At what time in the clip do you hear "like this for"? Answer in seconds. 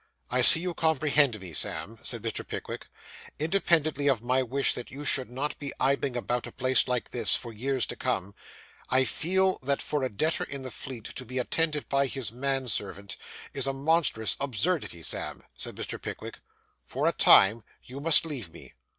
6.87-7.53